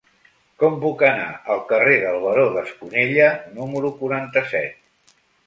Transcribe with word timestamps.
Com 0.61 0.77
puc 0.85 1.03
anar 1.09 1.27
al 1.55 1.61
carrer 1.71 1.97
del 2.05 2.17
Baró 2.23 2.47
d'Esponellà 2.57 3.29
número 3.61 3.93
quaranta-set? 4.01 5.17